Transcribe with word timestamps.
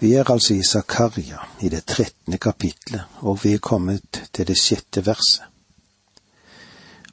Vi 0.00 0.14
er 0.14 0.30
altså 0.30 0.54
i 0.54 0.62
Zakaria, 0.62 1.38
i 1.60 1.68
det 1.68 1.84
trettende 1.84 2.38
kapitlet, 2.38 3.02
og 3.20 3.44
vi 3.44 3.52
er 3.52 3.58
kommet 3.58 4.22
til 4.32 4.46
det 4.48 4.56
sjette 4.56 5.02
verset. 5.06 5.44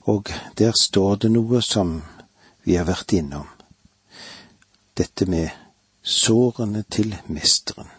Og 0.08 0.32
der 0.58 0.72
står 0.82 1.16
det 1.16 1.32
noe 1.32 1.60
som 1.62 1.98
vi 2.64 2.78
har 2.80 2.88
vært 2.88 3.12
innom, 3.12 3.50
dette 4.96 5.28
med 5.28 5.50
sårene 6.00 6.86
til 6.88 7.12
mesteren, 7.28 7.92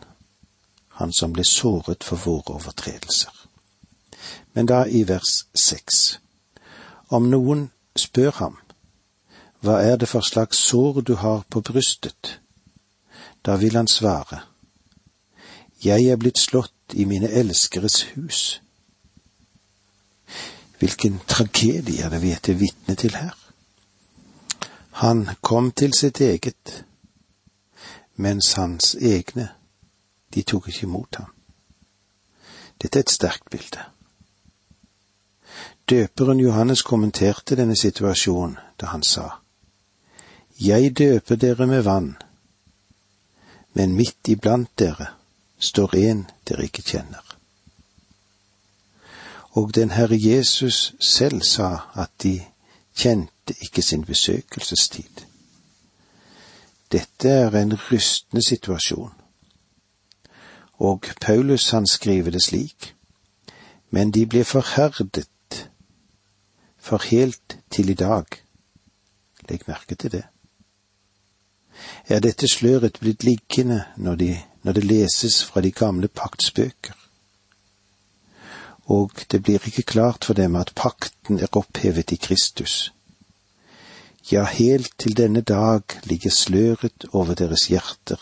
han 0.96 1.12
som 1.12 1.36
ble 1.36 1.44
såret 1.44 2.04
for 2.04 2.16
våre 2.24 2.56
overtredelser. 2.56 3.44
Men 4.56 4.72
da 4.72 4.86
i 4.88 5.04
vers 5.04 5.44
seks, 5.52 6.18
om 7.12 7.28
noen 7.28 7.68
spør 7.92 8.32
ham, 8.40 8.60
hva 9.60 9.82
er 9.84 10.00
det 10.00 10.08
for 10.08 10.24
slags 10.24 10.64
sår 10.64 11.02
du 11.04 11.18
har 11.20 11.44
på 11.50 11.60
brystet? 11.60 12.38
Da 13.44 13.60
vil 13.60 13.76
han 13.76 13.88
svare, 13.88 14.46
Jeg 15.84 16.08
er 16.10 16.16
blitt 16.16 16.38
slått 16.38 16.94
i 16.94 17.04
mine 17.04 17.28
elskeres 17.30 18.02
hus. 18.14 18.60
Hvilken 20.78 21.20
tragedie 21.26 22.02
er 22.02 22.10
det 22.10 22.22
vi 22.22 22.32
er 22.34 22.54
vitne 22.58 22.94
til 22.94 23.14
her? 23.14 23.34
Han 24.98 25.28
kom 25.40 25.70
til 25.72 25.94
sitt 25.94 26.20
eget, 26.20 26.84
mens 28.16 28.52
hans 28.52 28.94
egne, 28.94 29.48
de 30.34 30.42
tok 30.42 30.68
ikke 30.68 30.86
imot 30.86 31.16
ham. 31.16 31.30
Dette 32.82 32.98
er 32.98 33.06
et 33.06 33.10
sterkt 33.10 33.50
bilde. 33.50 33.84
Døperen 35.88 36.40
Johannes 36.40 36.82
kommenterte 36.82 37.56
denne 37.56 37.76
situasjonen 37.76 38.58
da 38.80 38.90
han 38.90 39.02
sa, 39.02 39.28
Jeg 40.60 40.98
døper 40.98 41.36
dere 41.36 41.66
med 41.66 41.82
vann, 41.82 42.16
men 43.74 43.94
midt 43.94 44.28
iblant 44.28 44.70
dere 44.78 45.17
står 45.58 45.94
en 45.96 46.26
dere 46.48 46.64
ikke 46.68 46.82
kjenner. 46.82 47.24
Og 49.58 49.74
den 49.74 49.90
Herre 49.90 50.18
Jesus 50.20 50.94
selv 51.00 51.42
sa 51.42 51.90
at 51.94 52.10
de 52.22 52.40
kjente 52.96 53.54
ikke 53.60 53.82
sin 53.82 54.04
besøkelsestid. 54.04 55.24
Dette 56.92 57.28
er 57.28 57.56
en 57.56 57.74
rystende 57.90 58.42
situasjon. 58.42 59.12
Og 60.78 61.04
Paulus 61.20 61.70
han 61.70 61.86
skriver 61.86 62.30
det 62.30 62.42
slik, 62.42 62.94
men 63.90 64.10
de 64.10 64.26
ble 64.26 64.44
forherdet 64.44 65.28
for 66.78 67.02
helt 67.10 67.58
til 67.70 67.90
i 67.90 67.94
dag. 67.94 68.24
Legg 69.48 69.64
merke 69.66 69.94
til 69.94 70.12
det. 70.12 70.24
Er 72.08 72.20
dette 72.20 72.48
sløret 72.48 72.98
blitt 73.00 73.24
liggende 73.24 73.84
når, 73.96 74.14
de, 74.14 74.40
når 74.68 74.76
det 74.76 74.84
leses 74.84 75.44
fra 75.48 75.62
de 75.64 75.70
gamle 75.72 76.08
paktsbøker? 76.12 76.92
Og 78.92 79.12
det 79.32 79.40
blir 79.42 79.64
ikke 79.64 79.82
klart 79.82 80.28
for 80.28 80.36
dem 80.36 80.56
at 80.60 80.74
pakten 80.76 81.40
er 81.40 81.56
opphevet 81.56 82.12
i 82.12 82.18
Kristus. 82.20 82.92
Ja, 84.28 84.44
helt 84.44 84.92
til 84.98 85.16
denne 85.16 85.40
dag 85.40 85.80
ligger 86.04 86.30
sløret 86.30 87.08
over 87.12 87.32
deres 87.34 87.66
hjerter 87.72 88.20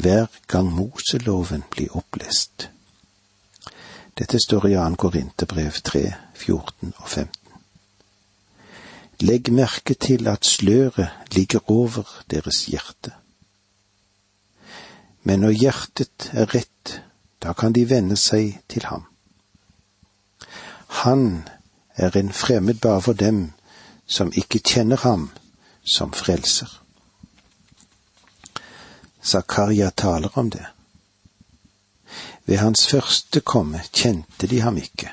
hver 0.00 0.26
gang 0.46 0.72
Moseloven 0.72 1.64
blir 1.70 1.92
opplest. 1.96 2.70
Dette 4.16 4.40
står 4.40 4.70
i 4.72 4.74
2. 4.74 4.96
Korinterbrev 4.96 5.80
3, 5.84 6.04
14 6.34 6.94
og 6.96 7.08
15. 7.08 7.32
Legg 9.20 9.52
merke 9.52 9.94
til 9.94 10.28
at 10.28 10.46
sløret 10.46 11.34
ligger 11.34 11.60
over 11.70 12.08
deres 12.30 12.66
hjerte. 12.72 13.12
Men 15.28 15.44
når 15.44 15.56
hjertet 15.60 16.30
er 16.32 16.48
rett, 16.54 16.94
da 17.44 17.52
kan 17.54 17.76
de 17.76 17.84
vende 17.90 18.16
seg 18.16 18.56
til 18.72 18.88
ham. 18.88 19.04
Han 21.04 21.44
er 21.94 22.16
en 22.16 22.32
fremmed 22.32 22.80
bare 22.80 23.02
for 23.04 23.18
dem 23.18 23.52
som 24.08 24.32
ikke 24.32 24.62
kjenner 24.64 25.04
ham 25.04 25.28
som 25.84 26.14
frelser. 26.16 26.70
Zakaria 29.22 29.90
taler 29.90 30.32
om 30.40 30.50
det. 30.50 30.64
Ved 32.48 32.62
hans 32.64 32.86
første 32.88 33.44
komme 33.44 33.84
kjente 33.92 34.48
de 34.48 34.62
ham 34.64 34.80
ikke 34.80 35.12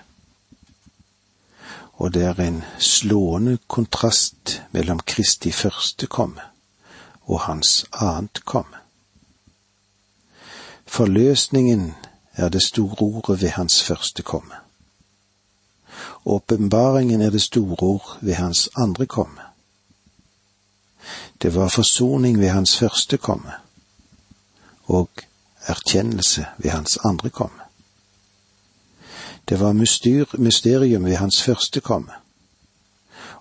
og 1.96 2.14
det 2.14 2.24
er 2.24 2.40
en 2.40 2.64
slående 2.80 3.58
kontrast 3.68 4.62
mellom 4.72 5.00
Kristi 5.00 5.52
første 5.52 6.08
komme 6.08 6.42
og 7.26 7.40
hans 7.48 7.86
annet 7.92 8.44
komme. 8.46 8.85
Forløsningen 10.86 11.96
er 12.34 12.50
det 12.50 12.62
store 12.64 12.96
ordet 13.00 13.42
ved 13.42 13.50
hans 13.50 13.84
første 13.84 14.24
komme. 14.24 14.56
Åpenbaringen 16.26 17.22
er 17.22 17.30
det 17.30 17.42
store 17.42 17.78
ord 17.80 18.18
ved 18.22 18.34
hans 18.34 18.70
andre 18.76 19.06
komme. 19.06 19.42
Det 21.42 21.56
var 21.56 21.70
forsoning 21.70 22.40
ved 22.40 22.50
hans 22.50 22.78
første 22.78 23.18
komme, 23.18 23.52
og 24.86 25.10
erkjennelse 25.66 26.46
ved 26.58 26.72
hans 26.72 26.98
andre 26.98 27.30
komme. 27.30 27.62
Det 29.50 29.60
var 29.60 29.74
mysterium 30.38 31.06
ved 31.06 31.16
hans 31.16 31.44
første 31.44 31.82
komme, 31.82 32.12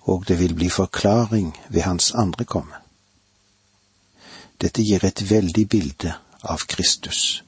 og 0.01 0.25
det 0.29 0.39
vil 0.39 0.55
bli 0.55 0.69
forklaring 0.69 1.57
ved 1.69 1.81
hans 1.81 2.13
andre 2.15 2.45
komme. 2.45 2.75
Dette 4.61 4.83
gir 4.83 5.05
et 5.05 5.31
veldig 5.31 5.69
bilde 5.69 6.15
av 6.45 6.67
Kristus. 6.69 7.43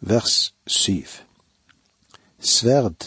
Vers 0.00 0.52
syv 0.66 1.20
Sverd, 2.42 3.04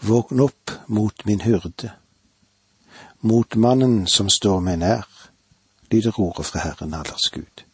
våkn 0.00 0.40
opp 0.40 0.70
mot 0.86 1.24
min 1.26 1.40
hyrde, 1.42 1.90
mot 3.20 3.54
mannen 3.54 4.06
som 4.06 4.28
står 4.30 4.60
meg 4.62 4.78
nær, 4.78 5.08
lyder 5.90 6.20
ordet 6.22 6.46
fra 6.46 6.62
Herren 6.62 6.94
allers 6.94 7.26
Gud. 7.34 7.64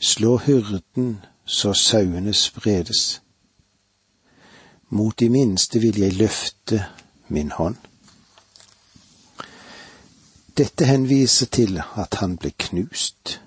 Slå 0.00 0.38
hyrden 0.42 1.20
så 1.44 1.70
sauene 1.74 2.34
spredes. 2.34 3.20
Mot 4.88 5.14
de 5.20 5.28
minste 5.30 5.78
vil 5.78 6.02
jeg 6.02 6.18
løfte 6.18 6.82
min 7.28 7.50
hånd. 7.54 7.76
Dette 10.60 10.84
henviser 10.84 11.46
til 11.46 11.78
at 11.96 12.18
han 12.20 12.34
ble 12.36 12.50
knust. 12.58 13.38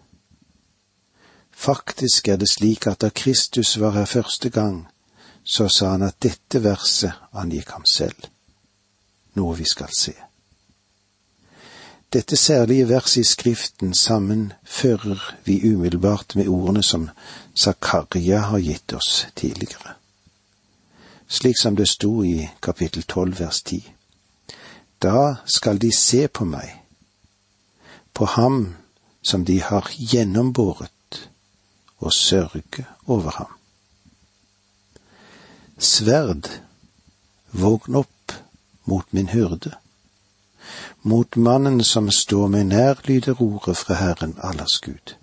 Faktisk 1.52 2.28
er 2.28 2.40
det 2.42 2.48
slik 2.50 2.88
at 2.90 3.04
da 3.06 3.10
Kristus 3.14 3.76
var 3.80 3.92
her 3.94 4.06
første 4.10 4.50
gang, 4.50 4.88
så 5.44 5.68
sa 5.68 5.92
han 5.92 6.02
at 6.02 6.18
dette 6.24 6.64
verset 6.64 7.14
angikk 7.34 7.70
ham 7.76 7.86
selv, 7.86 8.18
noe 9.38 9.54
vi 9.62 9.70
skal 9.70 9.94
se. 9.94 10.16
Dette 12.14 12.36
særlige 12.36 12.90
verset 12.90 13.22
i 13.22 13.30
Skriften 13.30 13.94
sammenfører 13.94 15.22
vi 15.46 15.62
umiddelbart 15.70 16.36
med 16.36 16.48
ordene 16.48 16.84
som 16.84 17.10
Zakaria 17.56 18.40
har 18.50 18.60
gitt 18.60 18.94
oss 18.94 19.28
tidligere. 19.36 20.00
Slik 21.28 21.62
som 21.62 21.76
det 21.76 21.92
sto 21.94 22.24
i 22.24 22.50
kapittel 22.62 23.04
tolv 23.04 23.40
vers 23.40 23.62
ti. 23.62 23.84
Da 25.02 25.36
skal 25.46 25.78
de 25.78 25.94
se 25.98 26.28
på 26.28 26.46
meg, 26.46 26.83
på 28.14 28.26
ham 28.26 28.76
som 29.22 29.46
de 29.46 29.60
har 29.62 29.90
gjennombåret, 29.98 31.30
og 31.98 32.14
sørge 32.14 32.86
over 33.08 33.32
ham. 33.32 33.54
Sverd, 35.78 36.50
vågn 37.52 37.96
opp 38.04 38.36
mot 38.86 39.08
min 39.14 39.32
hyrde 39.32 39.74
mot 41.02 41.36
mannen 41.36 41.84
som 41.84 42.12
står 42.12 42.48
meg 42.48 42.70
nær, 42.72 43.02
lyder 43.08 43.42
ordet 43.42 43.76
fra 43.78 43.98
Herren 44.00 44.38
allers 44.40 44.80
Gud. 44.84 45.16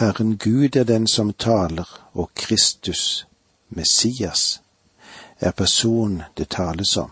Herren 0.00 0.36
Gud 0.36 0.76
er 0.76 0.84
den 0.88 1.06
som 1.06 1.32
taler, 1.32 1.88
og 2.14 2.30
Kristus, 2.34 3.26
Messias, 3.68 4.60
er 5.40 5.52
personen 5.52 6.22
det 6.36 6.48
tales 6.48 6.96
om. 6.96 7.10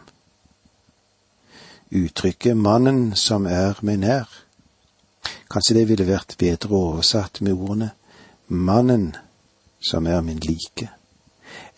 Uttrykket 1.90 2.56
mannen 2.56 3.17
som 3.17 3.46
er 3.46 3.79
meg 3.81 4.02
nær, 4.02 4.29
kanskje 5.49 5.79
det 5.79 5.87
ville 5.88 6.08
vært 6.08 6.37
bedre 6.40 6.75
oversatt 6.76 7.40
med 7.40 7.56
ordene 7.56 7.93
mannen 8.49 9.14
som 9.81 10.06
er 10.06 10.20
min 10.20 10.40
like, 10.44 10.90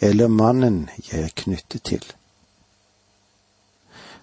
eller 0.00 0.28
mannen 0.28 0.88
jeg 1.10 1.22
er 1.24 1.36
knyttet 1.36 1.82
til. 1.82 2.04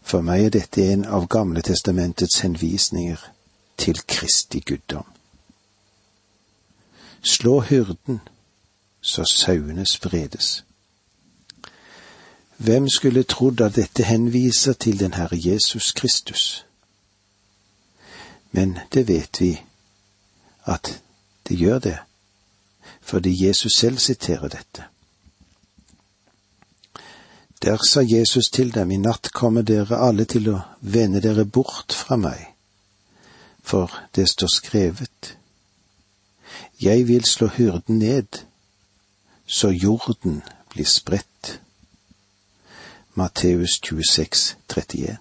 For 0.03 0.23
meg 0.23 0.45
er 0.45 0.53
dette 0.55 0.83
en 0.91 1.05
av 1.05 1.27
Gamle 1.27 1.61
testamentets 1.63 2.39
henvisninger 2.43 3.23
til 3.77 3.99
Kristi 4.07 4.59
guddom. 4.59 5.07
Slå 7.21 7.59
hyrden, 7.61 8.21
så 9.01 9.23
sauene 9.27 9.85
spredes. 9.85 10.66
Hvem 12.57 12.89
skulle 12.89 13.23
trodd 13.23 13.61
at 13.61 13.75
dette 13.75 14.03
henviser 14.03 14.73
til 14.73 14.99
den 14.99 15.13
Herre 15.13 15.37
Jesus 15.45 15.91
Kristus? 15.91 16.65
Men 18.51 18.79
det 18.93 19.07
vet 19.07 19.41
vi, 19.41 19.61
at 20.65 21.01
det 21.47 21.57
gjør 21.57 21.79
det, 21.79 21.97
fordi 23.01 23.47
Jesus 23.47 23.73
selv 23.77 23.97
siterer 23.97 24.47
dette. 24.47 24.83
Der 27.61 27.77
sa 27.89 28.01
Jesus 28.01 28.45
til 28.53 28.73
dem, 28.73 28.91
i 28.91 28.97
natt 28.97 29.31
kommer 29.33 29.61
dere 29.61 29.97
alle 29.97 30.25
til 30.25 30.49
å 30.49 30.59
vende 30.81 31.21
dere 31.21 31.45
bort 31.45 31.93
fra 31.93 32.17
meg, 32.17 32.41
for 33.63 33.93
det 34.15 34.29
står 34.29 34.51
skrevet, 34.53 35.37
jeg 36.81 37.07
vil 37.07 37.25
slå 37.25 37.47
hyrden 37.47 37.99
ned, 37.99 38.45
så 39.45 39.69
jorden 39.69 40.43
blir 40.69 40.85
spredt. 40.85 41.36
Matteus 43.17 43.79
26, 43.81 44.57
31. 44.67 45.17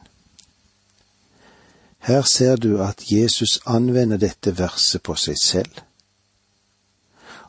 Her 1.98 2.22
ser 2.22 2.56
du 2.56 2.82
at 2.82 3.12
Jesus 3.12 3.60
anvender 3.66 4.16
dette 4.16 4.52
verset 4.58 5.02
på 5.02 5.14
seg 5.16 5.38
selv. 5.40 5.80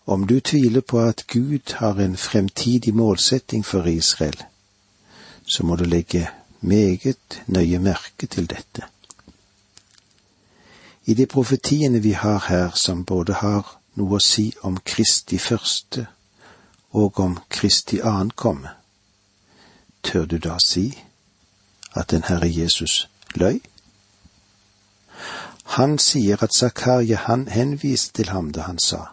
Om 0.06 0.24
du 0.28 0.40
tviler 0.40 0.82
på 0.82 1.02
at 1.04 1.26
Gud 1.28 1.74
har 1.82 2.00
en 2.00 2.16
fremtidig 2.18 2.96
målsetting 2.96 3.66
for 3.66 3.92
Israel, 3.92 4.40
så 5.44 5.66
må 5.66 5.76
du 5.76 5.84
legge 5.84 6.30
meget 6.62 7.44
nøye 7.48 7.80
merke 7.80 8.28
til 8.28 8.48
dette. 8.50 8.88
I 11.06 11.14
de 11.14 11.26
profetiene 11.26 12.00
vi 12.00 12.12
har 12.12 12.46
her, 12.48 12.72
som 12.72 13.04
både 13.06 13.34
har 13.44 13.78
noe 14.00 14.16
å 14.16 14.24
si 14.24 14.54
om 14.64 14.80
Kristi 14.80 15.38
første 15.38 16.08
og 16.96 17.20
om 17.20 17.40
Kristi 17.50 18.00
ankomme, 18.00 18.77
tør 20.08 20.26
du 20.26 20.38
da 20.38 20.56
si 20.64 20.88
at 21.96 22.12
den 22.12 22.24
Herre 22.24 22.48
Jesus 22.48 23.10
løy? 23.36 23.60
Han 25.78 25.98
sier 26.00 26.44
at 26.44 26.56
Zakaria 26.56 27.18
han 27.28 27.48
henviste 27.48 28.14
til 28.14 28.30
ham 28.30 28.52
da 28.56 28.62
han 28.70 28.80
sa, 28.80 29.04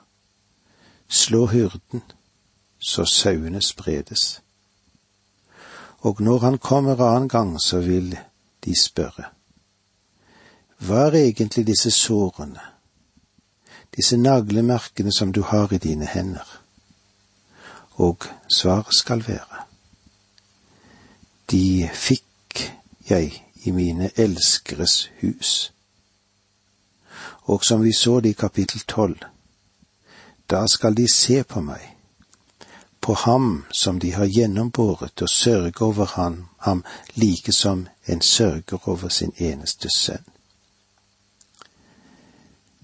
Slå 1.08 1.46
hyrden, 1.46 2.02
så 2.78 3.04
sauene 3.04 3.62
spredes. 3.62 4.40
Og 5.98 6.20
når 6.20 6.38
han 6.38 6.58
kommer 6.58 7.00
annen 7.00 7.28
gang, 7.28 7.60
så 7.60 7.80
vil 7.80 8.18
de 8.64 8.74
spørre, 8.80 9.24
Hva 10.78 11.06
er 11.08 11.18
egentlig 11.24 11.66
disse 11.66 11.90
sårene, 11.90 12.60
disse 13.96 14.16
naglemerkene 14.16 15.12
som 15.12 15.32
du 15.32 15.42
har 15.42 15.72
i 15.72 15.78
dine 15.78 16.06
hender? 16.06 16.60
Og 17.94 18.18
svaret 18.48 18.94
skal 18.94 19.28
være, 19.28 19.64
De 21.54 21.86
fikk 21.94 22.64
jeg 23.06 23.30
i 23.62 23.70
mine 23.70 24.10
elskeres 24.18 24.96
hus 25.22 25.54
og 27.44 27.64
som 27.64 27.82
vi 27.82 27.92
så 27.92 28.20
det 28.20 28.28
i 28.28 28.32
kapittel 28.32 28.80
tolv, 28.80 29.18
da 30.50 30.66
skal 30.66 30.94
de 30.96 31.08
se 31.12 31.42
på 31.44 31.60
meg, 31.60 31.82
på 33.00 33.14
ham 33.14 33.64
som 33.72 33.98
de 34.00 34.12
har 34.12 34.26
gjennombåret, 34.26 35.22
og 35.22 35.28
sørge 35.28 35.84
over 35.84 36.06
ham, 36.16 36.46
ham 36.58 36.84
like 37.14 37.52
som 37.52 37.86
en 38.06 38.20
sørger 38.20 38.88
over 38.88 39.08
sin 39.08 39.32
eneste 39.36 39.88
sønn. 39.96 40.24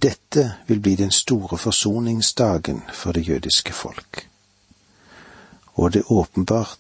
Dette 0.02 0.54
vil 0.66 0.80
bli 0.80 0.94
den 0.96 1.10
store 1.10 1.58
forsoningsdagen 1.58 2.82
for 2.92 3.12
det 3.12 3.28
jødiske 3.28 3.72
folk, 3.72 4.28
og 5.74 5.92
det 5.92 6.00
er 6.00 6.12
åpenbart 6.12 6.78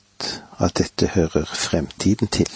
at 0.58 0.78
dette 0.78 1.06
hører 1.06 1.44
fremtiden 1.44 2.28
til. 2.28 2.48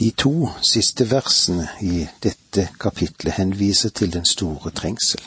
De 0.00 0.10
to 0.10 0.48
siste 0.64 1.10
versene 1.10 1.68
i 1.82 2.06
dette 2.22 2.68
kapitlet 2.80 3.34
henviser 3.36 3.90
til 3.90 4.12
den 4.12 4.24
store 4.24 4.70
trengsel. 4.70 5.20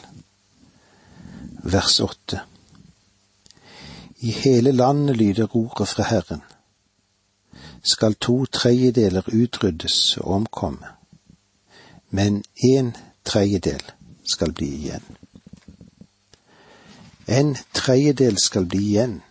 Vers 1.63 2.00
åtte. 2.00 2.39
I 4.18 4.31
hele 4.31 4.71
landet 4.71 5.18
lyder 5.18 5.56
ordet 5.56 5.88
fra 5.88 6.04
Herren. 6.09 6.42
Skal 7.83 8.16
to 8.16 8.45
tredjedeler 8.45 9.21
utryddes 9.33 10.18
og 10.18 10.31
omkomme, 10.33 10.88
men 12.09 12.44
en 12.63 12.95
tredjedel 13.25 13.83
skal 14.33 14.54
bli 14.54 14.69
igjen. 14.75 15.04
En 17.27 17.57
tredjedel 17.74 18.38
skal 18.38 18.66
bli 18.66 18.80
igjen, 18.80 19.21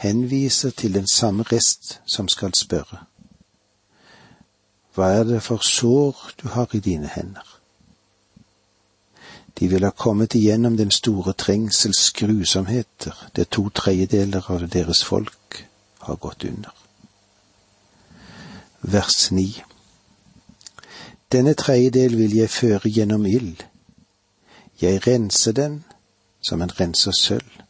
henviser 0.00 0.70
til 0.70 0.94
den 0.94 1.06
samme 1.06 1.44
rest 1.52 2.00
som 2.06 2.28
skal 2.28 2.54
spørre 2.56 3.04
hva 4.94 5.06
er 5.16 5.24
det 5.24 5.38
for 5.42 5.62
sår 5.62 6.16
du 6.42 6.48
har 6.48 6.68
i 6.74 6.80
dine 6.80 7.08
hender? 7.08 7.46
De 9.58 9.68
vil 9.68 9.84
ha 9.84 9.90
kommet 9.90 10.34
igjennom 10.34 10.76
den 10.76 10.90
store 10.90 11.32
trengsels 11.32 12.10
grusomheter, 12.10 13.14
der 13.36 13.44
to 13.44 13.68
tredjedeler 13.68 14.50
av 14.50 14.66
deres 14.68 15.04
folk 15.04 15.66
har 16.00 16.16
gått 16.16 16.44
under. 16.44 16.74
Vers 18.82 19.30
9 19.30 19.62
Denne 21.32 21.54
tredjedel 21.54 22.16
vil 22.18 22.36
jeg 22.36 22.50
føre 22.50 22.90
gjennom 22.90 23.26
ild. 23.26 23.62
Jeg 24.80 25.06
renser 25.06 25.52
den 25.52 25.84
som 26.42 26.62
en 26.62 26.80
renser 26.80 27.12
sølv, 27.12 27.60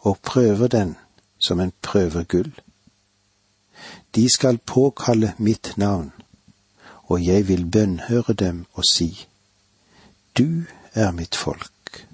og 0.00 0.18
prøver 0.18 0.66
den 0.66 0.96
som 1.48 1.60
en 1.60 1.72
prøver 1.82 2.24
gull. 2.28 2.52
De 4.14 4.28
skal 4.28 4.58
påkalle 4.58 5.34
mitt 5.38 5.72
navn, 5.76 6.12
og 7.08 7.24
jeg 7.24 7.48
vil 7.48 7.64
bønnhøre 7.70 8.32
dem 8.32 8.66
og 8.72 8.84
si, 8.90 9.26
Du 10.38 10.64
er 10.94 11.10
mitt 11.10 11.36
folk, 11.36 12.06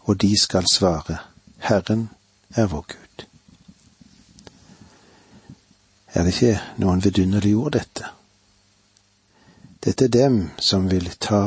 og 0.00 0.20
de 0.20 0.40
skal 0.40 0.66
svare, 0.72 1.18
Herren 1.58 2.10
er 2.50 2.66
vår 2.66 2.84
Gud. 2.88 3.24
Er 6.14 6.24
det 6.24 6.34
ikke 6.34 6.60
noen 6.76 7.04
vidunderlige 7.04 7.56
ord, 7.56 7.72
dette? 7.72 8.04
Dette 9.84 10.04
er 10.04 10.08
dem 10.08 10.50
som 10.58 10.90
vil 10.90 11.10
ta 11.20 11.42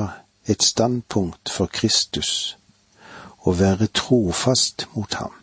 et 0.47 0.63
standpunkt 0.63 1.49
for 1.49 1.65
Kristus 1.65 2.57
og 3.39 3.59
være 3.59 3.87
trofast 3.87 4.87
mot 4.95 5.13
ham. 5.13 5.40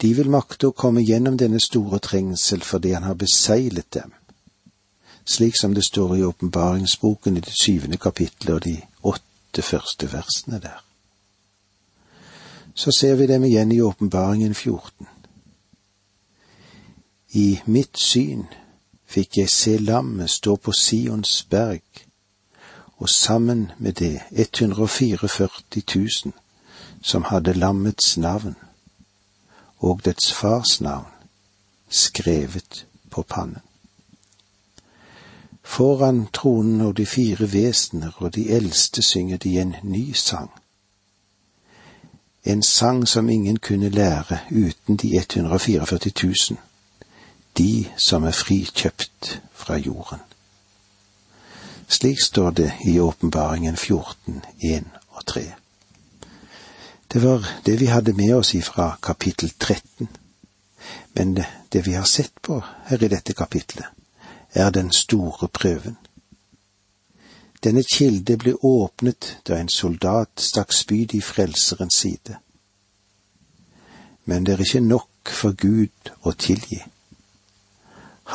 De 0.00 0.14
vil 0.16 0.30
makte 0.32 0.70
å 0.70 0.76
komme 0.76 1.02
gjennom 1.04 1.36
denne 1.36 1.60
store 1.60 1.98
trengsel 2.00 2.62
fordi 2.64 2.94
han 2.96 3.04
har 3.04 3.18
beseglet 3.20 3.90
dem, 3.92 4.14
slik 5.28 5.58
som 5.60 5.74
det 5.76 5.84
står 5.84 6.16
i 6.16 6.24
åpenbaringsboken 6.24 7.36
i 7.36 7.42
det 7.44 7.52
syvende 7.62 8.00
kapittelet 8.00 8.54
og 8.54 8.62
de 8.64 8.76
åtte 9.12 9.62
første 9.62 10.08
versene 10.12 10.60
der. 10.60 10.78
Så 12.74 12.94
ser 12.96 13.14
vi 13.14 13.26
dem 13.26 13.44
igjen 13.44 13.72
i 13.72 13.80
åpenbaringen 13.80 14.54
14. 14.54 15.06
I 17.34 17.60
mitt 17.66 17.98
syn 18.00 18.46
fikk 19.10 19.36
jeg 19.42 19.52
se 19.52 19.76
lammet 19.78 20.30
stå 20.30 20.56
på 20.56 20.72
Sions 20.72 21.42
berg, 21.50 21.84
og 22.96 23.08
sammen 23.08 23.70
med 23.78 24.00
det 24.00 24.22
144 24.30 25.28
000 25.96 26.32
som 27.02 27.28
hadde 27.28 27.54
lammets 27.56 28.16
navn 28.16 28.56
og 29.80 30.04
dets 30.04 30.32
fars 30.32 30.80
navn 30.80 31.06
skrevet 31.88 32.86
på 33.10 33.22
pannen. 33.22 33.58
Foran 35.62 36.26
tronen 36.32 36.80
og 36.80 36.96
de 36.96 37.06
fire 37.06 37.52
vesener 37.52 38.10
og 38.16 38.34
de 38.34 38.48
eldste 38.50 39.02
synger 39.02 39.36
de 39.36 39.60
en 39.60 39.76
ny 39.82 40.12
sang. 40.12 40.50
En 42.44 42.62
sang 42.62 43.08
som 43.08 43.28
ingen 43.28 43.56
kunne 43.56 43.88
lære 43.88 44.38
uten 44.50 44.96
de 44.96 45.16
144 45.16 45.98
000, 46.22 46.34
de 47.58 47.86
som 47.96 48.24
er 48.24 48.30
frikjøpt 48.30 49.42
fra 49.52 49.76
jorden. 49.76 50.18
Slik 51.88 52.20
står 52.20 52.50
det 52.50 52.72
i 52.84 52.98
Åpenbaringen 53.00 53.76
14, 53.76 54.42
1 54.60 54.84
og 55.08 55.26
3. 55.26 55.59
Det 57.12 57.22
var 57.22 57.46
det 57.64 57.80
vi 57.80 57.86
hadde 57.86 58.12
med 58.12 58.34
oss 58.34 58.54
ifra 58.54 58.96
kapittel 59.02 59.50
13. 59.50 60.08
Men 61.12 61.34
det, 61.68 61.86
vi 61.86 61.92
har 61.92 62.04
sett 62.04 62.42
på 62.42 62.62
her 62.84 63.02
i 63.02 63.08
dette 63.08 63.32
kapitlet, 63.32 63.86
er 64.52 64.70
den 64.70 64.92
store 64.92 65.48
prøven. 65.48 65.96
Denne 67.64 67.82
kilde 67.82 68.36
ble 68.38 68.54
åpnet 68.62 69.36
da 69.48 69.58
en 69.58 69.68
soldat 69.68 70.40
stakk 70.40 70.72
spyd 70.72 71.14
i 71.14 71.20
Frelserens 71.20 71.98
side. 72.04 72.38
Men 74.24 74.46
det 74.46 74.54
er 74.54 74.62
ikke 74.64 74.80
nok 74.80 75.34
for 75.40 75.52
Gud 75.52 76.12
å 76.22 76.32
tilgi. 76.32 76.78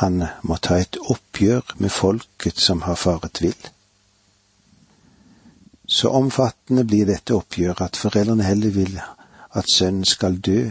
Han 0.04 0.20
må 0.42 0.60
ta 0.60 0.76
et 0.76 1.00
oppgjør 1.00 1.74
med 1.80 1.90
folket 1.90 2.60
som 2.60 2.84
har 2.84 3.00
faret 3.00 3.40
vill. 3.42 3.70
Så 5.86 6.10
omfattende 6.10 6.84
blir 6.84 7.06
dette 7.06 7.34
oppgjøret 7.34 7.80
at 7.80 7.96
foreldrene 7.96 8.44
heller 8.44 8.70
vil 8.74 8.96
at 9.56 9.70
sønnen 9.72 10.04
skal 10.04 10.40
dø, 10.42 10.70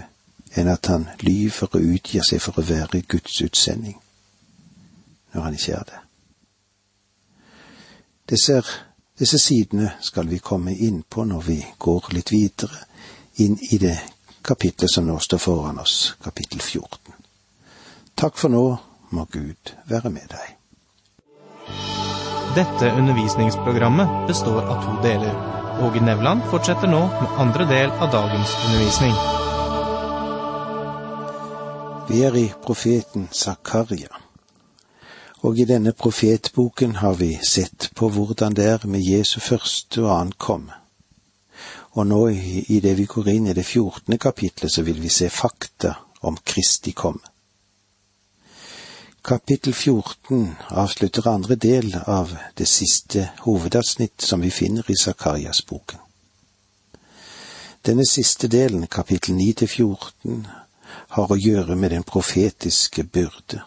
enn 0.55 0.71
at 0.71 0.87
han 0.91 1.07
lyver 1.23 1.69
og 1.71 1.83
utgir 1.83 2.23
seg 2.23 2.41
for 2.43 2.59
å 2.59 2.65
være 2.67 3.03
Guds 3.07 3.39
utsending, 3.43 3.95
når 5.33 5.47
han 5.47 5.55
ikke 5.57 5.77
er 5.77 5.87
det. 5.91 6.01
Disse, 8.29 8.61
disse 9.19 9.39
sidene 9.39 9.93
skal 10.01 10.27
vi 10.31 10.41
komme 10.43 10.73
inn 10.73 11.03
på 11.03 11.23
når 11.27 11.47
vi 11.47 11.59
går 11.79 12.11
litt 12.15 12.31
videre 12.33 12.85
inn 13.43 13.57
i 13.71 13.77
det 13.77 13.97
kapitlet 14.45 14.91
som 14.91 15.07
nå 15.07 15.17
står 15.19 15.41
foran 15.41 15.79
oss, 15.79 16.15
kapittel 16.23 16.61
14. 16.61 17.15
Takk 18.15 18.37
for 18.39 18.53
nå, 18.53 18.65
må 19.11 19.25
Gud 19.31 19.75
være 19.89 20.09
med 20.09 20.29
deg. 20.31 20.55
Dette 22.55 22.91
undervisningsprogrammet 22.91 24.27
består 24.27 24.61
av 24.61 24.83
to 24.83 25.01
deler. 25.03 25.33
Åge 25.83 26.01
Nevland 26.01 26.43
fortsetter 26.51 26.87
nå 26.87 27.01
med 27.07 27.33
andre 27.43 27.65
del 27.67 27.89
av 27.91 28.11
dagens 28.13 28.53
undervisning. 28.65 29.11
Vi 32.07 32.21
er 32.23 32.37
i 32.39 32.45
profeten 32.63 33.27
Zakaria. 33.31 34.07
Og 35.43 35.59
i 35.59 35.67
denne 35.67 35.91
profetboken 35.91 36.95
har 37.03 37.19
vi 37.19 37.33
sett 37.43 37.89
på 37.91 38.07
hvordan 38.07 38.55
det 38.55 38.71
er 38.71 38.87
med 38.87 39.03
Jesu 39.03 39.41
første 39.43 40.05
og 40.07 40.13
annet 40.15 40.39
komme. 40.39 40.79
Og 41.99 42.07
nå 42.07 42.23
i 42.31 42.79
det 42.79 42.95
vi 42.95 43.11
går 43.17 43.33
inn 43.35 43.51
i 43.51 43.59
det 43.59 43.67
fjortende 43.67 44.17
kapitlet, 44.17 44.71
så 44.71 44.87
vil 44.87 45.03
vi 45.03 45.11
se 45.11 45.27
fakta 45.27 45.97
om 46.23 46.39
Kristi 46.39 46.95
komme. 46.95 47.34
Kapittel 49.25 49.73
14 49.73 50.55
avslutter 50.69 51.27
andre 51.27 51.55
del 51.55 51.95
av 52.05 52.37
det 52.53 52.65
siste 52.69 53.31
hovedavsnitt 53.41 54.21
som 54.21 54.41
vi 54.41 54.51
finner 54.51 54.91
i 54.91 54.95
Zakarias-boken. 54.95 55.99
Denne 57.81 58.05
siste 58.05 58.47
delen, 58.47 58.85
kapittel 58.87 59.33
9 59.33 59.53
til 59.53 59.67
14, 59.67 60.47
har 61.17 61.31
å 61.31 61.37
gjøre 61.41 61.75
med 61.75 61.89
den 61.89 62.05
profetiske 62.05 63.03
byrde. 63.03 63.63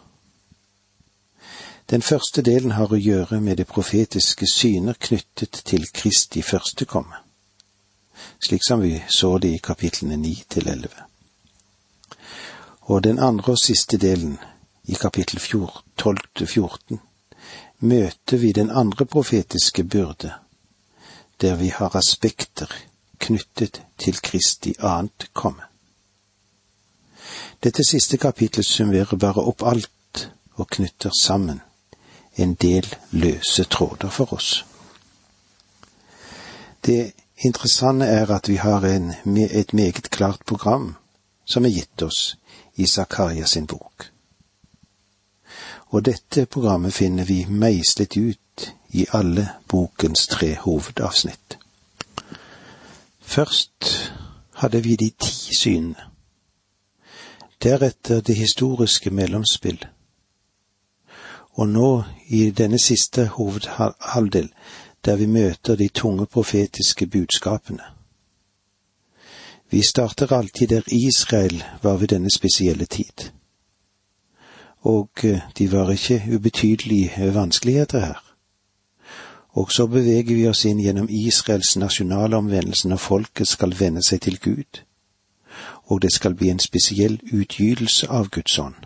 Den 1.90 2.06
første 2.06 2.42
delen 2.42 2.76
har 2.78 2.94
å 2.94 3.00
gjøre 3.02 3.40
med 3.40 3.58
det 3.58 3.66
profetiske 3.66 4.46
syner 4.52 4.94
knyttet 4.94 5.62
til 5.64 5.88
Kristi 5.90 6.42
førstekomme, 6.42 7.18
slik 8.46 8.62
som 8.62 8.86
vi 8.86 8.92
så 9.08 9.32
det 9.42 9.50
i 9.56 9.58
kapitlene 9.58 10.20
9 10.22 10.36
til 10.54 10.70
elleve. 10.70 11.08
Og 12.94 13.02
den 13.04 13.18
andre 13.18 13.56
og 13.56 13.58
siste 13.58 13.98
delen, 13.98 14.38
i 14.88 14.94
kapittel 14.94 15.38
12-14 16.02 16.98
møter 17.78 18.36
vi 18.36 18.52
den 18.52 18.70
andre 18.70 19.06
profetiske 19.06 19.84
byrde, 19.84 20.32
der 21.40 21.54
vi 21.54 21.68
har 21.68 21.96
aspekter 21.96 22.72
knyttet 23.18 23.82
til 23.98 24.20
Kristi 24.22 24.74
annet 24.78 25.28
komme. 25.32 25.62
Dette 27.62 27.84
siste 27.84 28.16
kapitlet 28.16 28.66
summerer 28.66 29.16
bare 29.16 29.44
opp 29.44 29.62
alt 29.62 30.28
og 30.56 30.68
knytter 30.70 31.10
sammen 31.20 31.60
en 32.36 32.54
del 32.54 32.86
løse 33.10 33.64
tråder 33.64 34.10
for 34.10 34.32
oss. 34.32 34.64
Det 36.86 37.12
interessante 37.36 38.06
er 38.06 38.30
at 38.30 38.48
vi 38.48 38.56
har 38.56 38.84
en, 38.86 39.12
et 39.36 39.72
meget 39.72 40.10
klart 40.10 40.46
program 40.46 40.94
som 41.44 41.64
er 41.64 41.74
gitt 41.74 42.02
oss 42.02 42.36
i 42.76 42.86
Zakaria 42.86 43.46
sin 43.46 43.66
bok. 43.66 44.10
Og 45.90 46.04
dette 46.04 46.46
programmet 46.46 46.92
finner 46.92 47.24
vi 47.24 47.46
meislet 47.48 48.16
ut 48.16 48.72
i 48.92 49.06
alle 49.12 49.48
bokens 49.68 50.26
tre 50.26 50.54
hovedavsnitt. 50.54 51.58
Først 53.20 54.12
hadde 54.52 54.82
vi 54.82 54.96
de 54.96 55.10
ti 55.10 55.56
synene. 55.56 56.08
Deretter 57.62 58.20
det 58.20 58.36
historiske 58.36 59.10
mellomspill 59.10 59.86
og 61.58 61.68
nå 61.68 62.02
i 62.26 62.50
denne 62.50 62.78
siste 62.78 63.26
hovedhalvdel, 63.34 64.52
der 65.04 65.16
vi 65.16 65.26
møter 65.26 65.76
de 65.76 65.88
tunge 65.88 66.26
profetiske 66.26 67.06
budskapene. 67.06 67.82
Vi 69.70 69.82
starter 69.82 70.32
alltid 70.32 70.68
der 70.68 70.82
Israel 70.86 71.64
var 71.82 71.96
ved 71.96 72.08
denne 72.08 72.30
spesielle 72.30 72.84
tid. 72.86 73.30
Og 74.80 75.10
eh, 75.24 75.40
de 75.58 75.72
var 75.72 75.90
ikke 75.90 76.22
ubetydelige 76.34 77.34
vanskeligheter 77.34 78.00
her. 78.00 78.34
Og 79.48 79.72
så 79.72 79.86
beveger 79.86 80.34
vi 80.34 80.46
oss 80.48 80.64
inn 80.64 80.80
gjennom 80.80 81.08
Israels 81.10 81.76
nasjonale 81.76 82.36
omvendelse 82.36 82.88
når 82.88 82.96
folket 82.96 83.48
skal 83.48 83.74
vende 83.80 84.02
seg 84.02 84.20
til 84.20 84.38
Gud, 84.38 84.82
og 85.84 86.02
det 86.02 86.12
skal 86.12 86.34
bli 86.34 86.50
en 86.50 86.60
spesiell 86.62 87.18
utgytelse 87.32 88.08
av 88.08 88.28
Guds 88.30 88.58
ånd. 88.58 88.78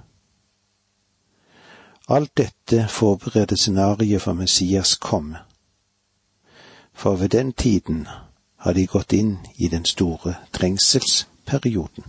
Alt 2.08 2.36
dette 2.36 2.86
forbereder 2.88 3.56
scenarioet 3.56 4.22
for 4.22 4.32
Messias 4.32 4.96
komme. 4.96 5.38
For 6.94 7.16
ved 7.16 7.28
den 7.28 7.52
tiden 7.52 8.06
har 8.56 8.72
de 8.72 8.86
gått 8.86 9.12
inn 9.12 9.38
i 9.56 9.68
den 9.68 9.84
store 9.84 10.34
trengselsperioden. 10.52 12.04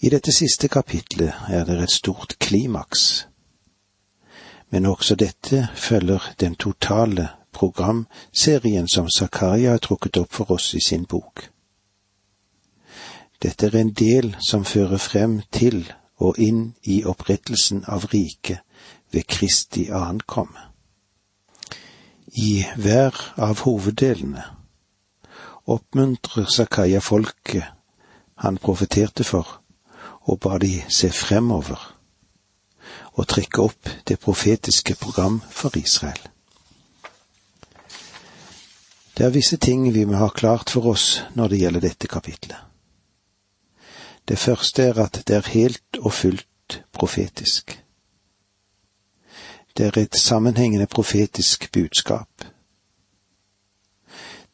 I 0.00 0.08
dette 0.08 0.32
siste 0.32 0.68
kapitlet 0.68 1.32
er 1.48 1.64
det 1.64 1.78
et 1.82 1.90
stort 1.90 2.36
klimaks. 2.38 3.26
Men 4.70 4.86
også 4.86 5.14
dette 5.14 5.68
følger 5.74 6.34
den 6.40 6.54
totale 6.54 7.28
programserien 7.52 8.88
som 8.88 9.08
Zakaria 9.10 9.70
har 9.70 9.78
trukket 9.78 10.16
opp 10.20 10.32
for 10.32 10.50
oss 10.50 10.74
i 10.74 10.82
sin 10.84 11.06
bok. 11.06 11.48
Dette 13.42 13.66
er 13.66 13.80
en 13.80 13.92
del 13.92 14.34
som 14.40 14.64
fører 14.64 15.00
frem 15.00 15.40
til 15.52 15.86
og 16.16 16.38
inn 16.38 16.74
i 16.82 17.02
opprettelsen 17.04 17.84
av 17.88 18.08
riket 18.12 18.60
ved 19.12 19.24
Kristi 19.28 19.88
ankomme. 19.92 20.60
I 22.36 22.64
hver 22.76 23.16
av 23.40 23.62
hoveddelene 23.64 24.44
oppmuntrer 25.66 26.48
Zakaria 26.52 27.00
folket 27.00 27.64
han 28.44 28.58
profeterte 28.60 29.24
for, 29.24 29.62
og 30.26 30.40
ba 30.40 30.58
de 30.58 30.82
se 30.88 31.10
fremover 31.10 31.92
og 33.16 33.28
trekke 33.28 33.62
opp 33.62 33.88
det 34.08 34.18
profetiske 34.20 34.94
program 35.00 35.40
for 35.50 35.76
Israel. 35.78 36.20
Det 39.16 39.24
er 39.24 39.32
visse 39.32 39.56
ting 39.56 39.86
vi 39.94 40.04
må 40.04 40.18
ha 40.20 40.28
klart 40.28 40.70
for 40.70 40.90
oss 40.92 41.22
når 41.34 41.48
det 41.48 41.60
gjelder 41.62 41.86
dette 41.86 42.08
kapitlet. 42.08 42.58
Det 44.28 44.38
første 44.38 44.82
er 44.82 45.00
at 45.00 45.22
det 45.26 45.36
er 45.36 45.48
helt 45.54 46.00
og 46.02 46.12
fullt 46.12 46.82
profetisk. 46.92 47.78
Det 49.76 49.86
er 49.86 49.98
et 50.02 50.16
sammenhengende 50.16 50.86
profetisk 50.86 51.72
budskap. 51.72 52.44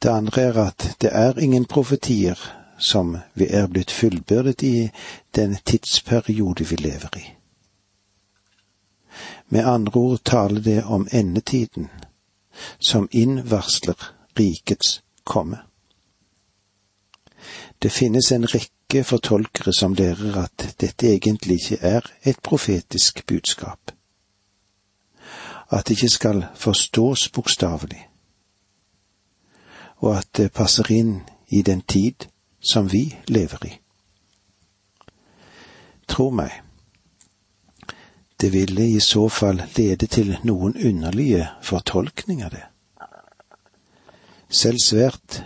Det 0.03 0.09
andre 0.11 0.43
er 0.43 0.59
at 0.67 0.97
det 1.01 1.11
er 1.13 1.39
ingen 1.39 1.65
profetier 1.65 2.62
som 2.79 3.17
vi 3.35 3.47
er 3.47 3.67
blitt 3.67 3.91
fullbyrdet 3.91 4.63
i 4.63 4.91
den 5.35 5.57
tidsperiode 5.65 6.65
vi 6.65 6.77
lever 6.77 7.19
i. 7.19 7.25
Med 9.49 9.65
andre 9.65 10.01
ord 10.01 10.25
taler 10.25 10.61
det 10.61 10.85
om 10.85 11.09
endetiden, 11.13 11.91
som 12.79 13.09
innvarsler 13.13 14.15
rikets 14.39 15.03
komme. 15.25 15.59
Det 17.83 17.93
finnes 17.93 18.33
en 18.33 18.47
rekke 18.47 19.05
fortolkere 19.05 19.73
som 19.73 19.95
lærer 19.95 20.39
at 20.45 20.75
dette 20.81 21.07
egentlig 21.07 21.59
ikke 21.61 21.79
er 21.87 22.13
et 22.23 22.41
profetisk 22.43 23.27
budskap, 23.27 23.93
at 25.71 25.89
det 25.89 25.91
ikke 25.91 26.09
skal 26.09 26.45
forstås 26.55 27.29
bokstavelig, 27.29 28.09
og 29.97 30.19
at 30.19 30.29
det 30.37 30.53
passer 30.53 30.91
inn 30.93 31.21
i 31.49 31.63
den 31.63 31.81
tid 31.81 32.32
som 32.63 32.89
vi 32.89 33.19
lever 33.27 33.67
i. 33.67 33.73
Tro 36.09 36.31
meg, 36.31 36.63
det 38.41 38.53
ville 38.53 38.83
i 38.83 39.01
så 39.01 39.29
fall 39.29 39.63
lede 39.77 40.07
til 40.07 40.37
noen 40.45 40.75
underlige 40.77 41.47
fortolkninger, 41.63 42.49
det. 42.49 42.65
Selv 44.53 44.79
svært 44.85 45.43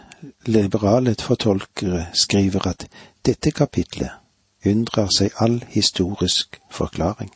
liberale 0.46 1.14
fortolkere 1.20 2.06
skriver 2.12 2.66
at 2.68 2.88
dette 3.26 3.50
kapitlet 3.50 4.11
unndrar 4.66 5.12
seg 5.14 5.37
all 5.38 5.61
historisk 5.70 6.58
forklaring. 6.70 7.30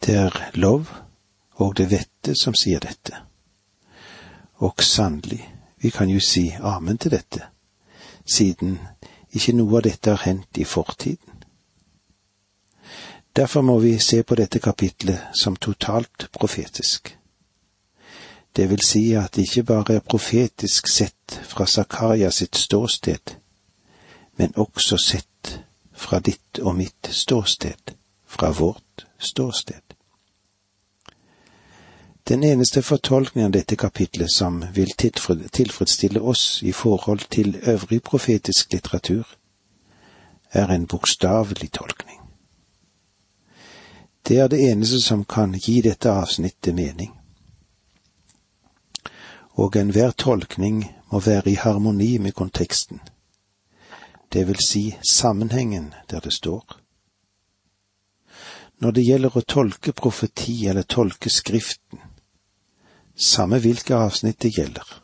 Det 0.00 0.14
er 0.16 0.38
lov 0.54 0.88
og 1.60 1.76
det 1.76 1.90
vette 1.90 2.34
som 2.38 2.56
sier 2.56 2.80
dette. 2.80 3.16
Og 4.64 4.80
sannelig, 4.84 5.42
vi 5.82 5.90
kan 5.90 6.08
jo 6.08 6.20
si 6.20 6.50
amen 6.60 6.98
til 6.98 7.10
dette, 7.10 7.42
siden 8.26 8.78
ikke 9.32 9.54
noe 9.56 9.76
av 9.78 9.86
dette 9.86 10.10
har 10.10 10.24
hendt 10.24 10.58
i 10.58 10.64
fortiden. 10.64 11.44
Derfor 13.36 13.62
må 13.62 13.78
vi 13.78 13.98
se 13.98 14.22
på 14.22 14.34
dette 14.34 14.58
kapitlet 14.58 15.20
som 15.34 15.56
totalt 15.56 16.28
profetisk. 16.32 17.16
Det 18.56 18.70
vil 18.70 18.82
si 18.82 19.12
at 19.14 19.36
det 19.36 19.46
ikke 19.46 19.62
bare 19.62 19.94
er 19.94 20.00
profetisk 20.00 20.88
sett 20.88 21.38
fra 21.46 21.66
Zakaria 21.66 22.30
sitt 22.30 22.56
ståsted, 22.56 23.36
men 24.36 24.52
også 24.56 24.98
sett 24.98 25.60
fra 25.94 26.18
ditt 26.18 26.58
og 26.58 26.74
mitt 26.76 27.08
ståsted, 27.10 27.94
fra 28.26 28.50
vårt 28.50 29.06
ståsted. 29.18 29.99
Den 32.30 32.44
eneste 32.44 32.82
fortolkningen 32.82 33.46
av 33.46 33.52
dette 33.52 33.76
kapitlet 33.76 34.30
som 34.30 34.64
vil 34.72 34.90
tilfredsstille 35.52 36.20
oss 36.20 36.62
i 36.62 36.72
forhold 36.72 37.24
til 37.28 37.56
øvrig 37.66 38.02
profetisk 38.06 38.72
litteratur, 38.72 39.24
er 40.52 40.70
en 40.70 40.86
bokstavelig 40.86 41.72
tolkning. 41.72 42.20
Det 44.28 44.38
er 44.38 44.46
det 44.48 44.60
eneste 44.70 45.00
som 45.00 45.24
kan 45.24 45.56
gi 45.58 45.80
dette 45.82 46.10
avsnittet 46.10 46.74
mening. 46.74 47.10
Og 49.58 49.76
enhver 49.76 50.10
tolkning 50.10 50.84
må 51.10 51.20
være 51.20 51.50
i 51.50 51.54
harmoni 51.54 52.18
med 52.18 52.32
konteksten, 52.32 53.00
det 54.32 54.46
vil 54.46 54.62
si 54.66 54.94
sammenhengen 55.02 55.90
der 56.10 56.20
det 56.20 56.32
står. 56.32 56.78
Når 58.78 58.90
det 58.90 59.04
gjelder 59.04 59.36
å 59.36 59.42
tolke 59.42 59.92
profeti 59.92 60.68
eller 60.68 60.86
tolke 60.86 61.30
Skriften, 61.30 61.98
samme 63.20 63.58
hvilke 63.58 63.94
avsnitt 63.94 64.42
det 64.42 64.54
gjelder, 64.56 65.00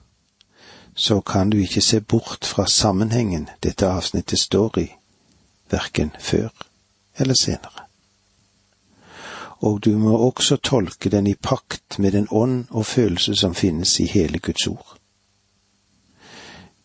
så 0.95 1.21
kan 1.21 1.51
du 1.51 1.59
ikke 1.59 1.81
se 1.81 2.01
bort 2.01 2.45
fra 2.45 2.67
sammenhengen 2.67 3.49
dette 3.63 3.89
avsnittet 3.89 4.39
står 4.39 4.79
i, 4.79 4.87
verken 5.71 6.13
før 6.21 6.49
eller 7.19 7.35
senere. 7.35 7.87
Og 9.59 9.85
du 9.85 9.99
må 9.99 10.17
også 10.17 10.57
tolke 10.57 11.11
den 11.11 11.27
i 11.27 11.35
pakt 11.35 11.99
med 11.99 12.13
den 12.13 12.29
ånd 12.31 12.65
og 12.71 12.87
følelse 12.87 13.37
som 13.37 13.55
finnes 13.55 14.01
i 14.01 14.07
hele 14.07 14.39
Guds 14.39 14.67
ord. 14.67 14.97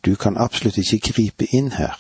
Du 0.05 0.15
kan 0.15 0.38
absolutt 0.38 0.77
ikke 0.77 1.11
gripe 1.11 1.47
inn 1.51 1.71
her 1.71 2.00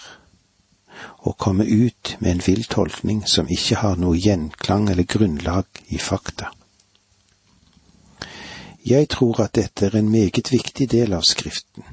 og 1.17 1.37
komme 1.37 1.65
ut 1.65 2.17
med 2.19 2.31
en 2.31 2.41
vill 2.45 2.63
tolkning 2.63 3.27
som 3.27 3.49
ikke 3.49 3.75
har 3.75 3.95
noe 3.95 4.17
gjenklang 4.17 4.89
eller 4.89 5.03
grunnlag 5.03 5.65
i 5.87 5.97
fakta. 5.97 6.49
Jeg 8.85 9.09
tror 9.09 9.41
at 9.43 9.55
dette 9.55 9.85
er 9.85 9.95
en 9.95 10.09
meget 10.09 10.51
viktig 10.51 10.91
del 10.91 11.13
av 11.13 11.21
Skriften, 11.21 11.83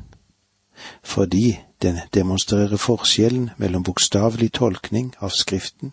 fordi 1.02 1.58
den 1.82 1.98
demonstrerer 2.14 2.76
forskjellen 2.76 3.50
mellom 3.56 3.84
bokstavelig 3.84 4.52
tolkning 4.52 5.14
av 5.20 5.30
Skriften 5.30 5.92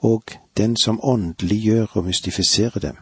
og 0.00 0.32
den 0.56 0.76
som 0.76 1.00
åndeliggjør 1.02 1.86
og 1.92 2.04
mystifiserer 2.04 2.80
dem, 2.80 2.96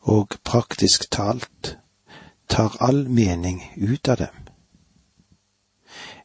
og 0.00 0.38
praktisk 0.44 1.10
talt 1.10 1.76
tar 2.48 2.76
all 2.80 3.08
mening 3.08 3.62
ut 3.76 4.08
av 4.08 4.16
dem. 4.16 4.34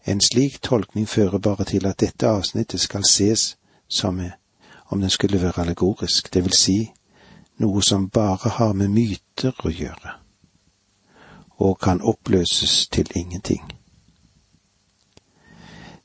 En 0.05 0.21
slik 0.21 0.61
tolkning 0.61 1.07
fører 1.07 1.37
bare 1.37 1.63
til 1.63 1.85
at 1.87 1.99
dette 1.99 2.27
avsnittet 2.27 2.79
skal 2.79 3.03
ses 3.03 3.57
som 3.89 4.19
om 4.89 5.01
den 5.01 5.09
skulle 5.09 5.41
være 5.41 5.61
allegorisk, 5.61 6.33
det 6.33 6.43
vil 6.43 6.53
si 6.53 6.91
noe 7.63 7.81
som 7.81 8.09
bare 8.09 8.51
har 8.59 8.75
med 8.77 8.91
myter 8.93 9.55
å 9.63 9.71
gjøre, 9.71 10.17
og 11.63 11.79
kan 11.79 12.01
oppløses 12.01 12.87
til 12.91 13.09
ingenting. 13.15 13.63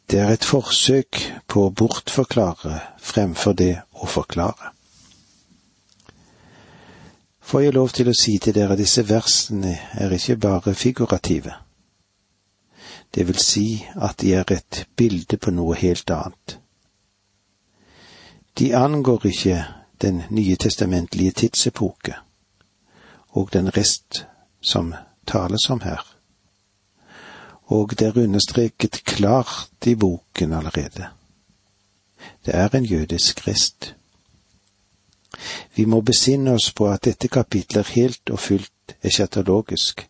Det 0.08 0.20
er 0.24 0.30
et 0.32 0.44
forsøk 0.44 1.18
på 1.52 1.66
å 1.66 1.72
bortforklare 1.76 2.78
fremfor 3.04 3.52
det 3.52 3.74
å 3.92 4.06
forklare. 4.08 4.72
Får 7.48 7.62
jeg 7.64 7.74
lov 7.76 7.92
til 7.96 8.08
å 8.08 8.16
si 8.16 8.38
til 8.40 8.56
dere 8.56 8.76
disse 8.76 9.04
versene 9.08 9.74
er 9.96 10.12
ikke 10.12 10.36
bare 10.40 10.74
figurative. 10.76 11.54
Det 13.14 13.24
vil 13.28 13.38
si 13.40 13.66
at 13.96 14.18
de 14.20 14.34
er 14.36 14.52
et 14.52 14.82
bilde 14.96 15.36
på 15.36 15.52
noe 15.56 15.76
helt 15.80 16.10
annet. 16.12 16.58
De 18.58 18.72
angår 18.76 19.28
ikke 19.30 19.62
den 20.00 20.22
nye 20.30 20.56
testamentlige 20.56 21.30
tidsepoke 21.30 22.14
og 23.28 23.52
den 23.52 23.76
rest 23.76 24.26
som 24.60 24.94
tales 25.26 25.70
om 25.70 25.80
her. 25.80 26.14
Og 27.64 27.98
det 27.98 28.06
er 28.06 28.22
understreket 28.22 29.04
klart 29.04 29.86
i 29.86 29.94
boken 29.94 30.52
allerede. 30.52 31.06
Det 32.46 32.54
er 32.54 32.68
en 32.74 32.84
jødisk 32.84 33.48
rest. 33.48 33.94
Vi 35.76 35.84
må 35.84 36.00
besinne 36.00 36.52
oss 36.52 36.72
på 36.72 36.88
at 36.88 37.04
dette 37.04 37.28
kapitlet 37.28 37.86
er 37.86 37.92
helt 37.92 38.30
og 38.30 38.38
fullt 38.38 38.96
eschatologisk, 39.02 40.08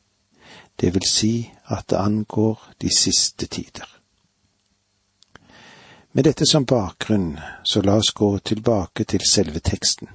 det 0.80 0.94
vil 0.94 1.06
si 1.08 1.52
at 1.66 1.90
det 1.90 1.96
angår 1.96 2.72
de 2.82 2.98
siste 2.98 3.46
tider. 3.46 3.97
Med 6.12 6.24
dette 6.24 6.46
som 6.46 6.64
bakgrunn, 6.64 7.38
så 7.64 7.82
la 7.82 7.98
oss 8.00 8.14
gå 8.14 8.38
tilbake 8.38 9.04
til 9.04 9.20
selve 9.28 9.60
teksten, 9.60 10.08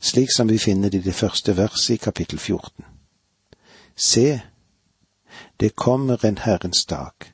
slik 0.00 0.32
som 0.34 0.48
vi 0.50 0.58
finner 0.58 0.90
det 0.90 0.98
i 0.98 1.06
det 1.06 1.14
første 1.14 1.56
verset 1.56 1.94
i 1.94 1.96
kapittel 1.96 2.38
14. 2.38 2.84
Se, 3.96 4.40
det 5.60 5.76
kommer 5.76 6.24
en 6.24 6.38
Herrens 6.38 6.84
dag. 6.84 7.32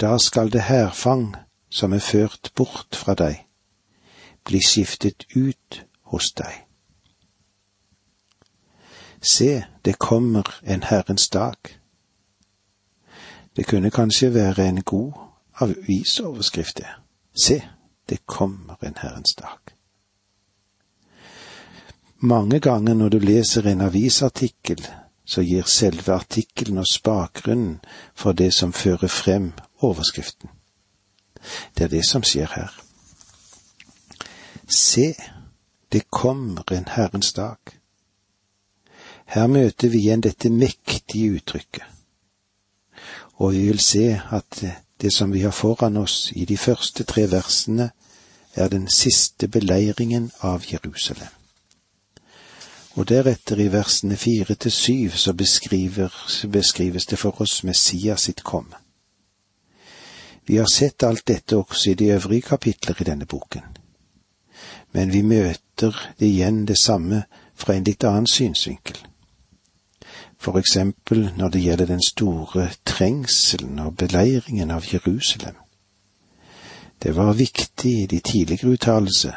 Da 0.00 0.18
skal 0.18 0.52
det 0.52 0.62
hærfang 0.62 1.36
som 1.70 1.92
er 1.92 1.98
ført 1.98 2.52
bort 2.56 2.96
fra 2.96 3.14
deg, 3.14 3.44
bli 4.44 4.64
skiftet 4.64 5.26
ut 5.36 5.84
hos 6.02 6.32
deg. 6.32 6.64
Se, 9.20 9.64
det 9.84 9.98
kommer 9.98 10.60
en 10.62 10.82
Herrens 10.82 11.28
dag. 11.28 11.76
Det 13.56 13.66
kunne 13.66 13.90
kanskje 13.90 14.34
være 14.34 14.68
en 14.68 14.82
god 14.82 15.29
avisoverskrift, 15.60 16.76
det. 16.76 16.88
Se, 17.34 17.62
det 18.08 18.26
kommer 18.26 18.84
en 18.84 18.96
Herrens 18.96 19.34
dag. 19.38 19.58
Mange 22.22 22.60
ganger 22.60 22.94
når 22.94 23.08
du 23.08 23.18
leser 23.18 23.66
en 23.66 23.80
avisartikkel, 23.80 24.86
så 25.24 25.42
gir 25.42 25.62
selve 25.62 26.12
artikkelen 26.12 26.78
oss 26.78 26.98
bakgrunnen 27.04 27.78
for 28.14 28.32
det 28.32 28.50
som 28.54 28.72
fører 28.72 29.08
frem 29.08 29.52
overskriften. 29.78 30.50
Det 31.78 31.84
er 31.84 31.88
det 31.88 32.04
som 32.08 32.22
skjer 32.22 32.50
her. 32.54 32.74
Se, 34.68 35.14
det 35.92 36.10
kommer 36.10 36.72
en 36.72 36.88
Herrens 36.88 37.32
dag. 37.32 37.58
Her 39.26 39.46
møter 39.46 39.88
vi 39.88 40.02
igjen 40.02 40.20
dette 40.20 40.50
mektige 40.50 41.38
uttrykket. 41.38 41.84
Og 43.40 43.52
vi 43.52 43.66
vil 43.70 43.80
se 43.80 44.20
at 44.30 44.64
det 45.00 45.12
som 45.12 45.32
vi 45.32 45.42
har 45.42 45.50
foran 45.50 45.96
oss 45.96 46.32
i 46.32 46.44
de 46.44 46.56
første 46.56 47.04
tre 47.04 47.26
versene, 47.30 47.90
er 48.54 48.68
den 48.68 48.88
siste 48.88 49.48
beleiringen 49.48 50.30
av 50.40 50.64
Jerusalem. 50.72 51.28
Og 52.98 53.08
deretter 53.08 53.60
i 53.60 53.70
versene 53.72 54.16
fire 54.16 54.54
til 54.54 54.72
syv 54.72 55.10
så 55.16 55.32
beskrives 55.32 57.06
det 57.06 57.18
for 57.18 57.40
oss 57.40 57.62
Messias 57.64 58.26
sitt 58.26 58.42
komme. 58.44 58.76
Vi 60.46 60.56
har 60.56 60.66
sett 60.66 61.02
alt 61.02 61.26
dette 61.28 61.56
også 61.56 61.90
i 61.90 61.94
de 61.94 62.10
øvrige 62.10 62.42
kapitler 62.42 63.00
i 63.00 63.04
denne 63.04 63.26
boken. 63.26 63.62
Men 64.92 65.12
vi 65.12 65.22
møter 65.22 65.94
igjen 66.18 66.66
det 66.66 66.78
samme 66.78 67.22
fra 67.54 67.74
en 67.74 67.84
litt 67.84 68.04
annen 68.04 68.26
synsvinkel 68.26 68.98
for 70.40 70.58
eksempel 70.58 71.32
når 71.36 71.48
det 71.48 71.62
gjelder 71.62 71.86
den 71.86 72.02
store 72.02 72.70
trengselen 72.86 73.78
og 73.78 73.96
beleiringen 73.96 74.70
av 74.70 74.86
Jerusalem. 74.92 75.54
Det 77.02 77.16
var 77.16 77.32
viktig 77.32 77.92
i 78.02 78.06
de 78.06 78.20
tidligere 78.20 78.72
uttalelser, 78.72 79.36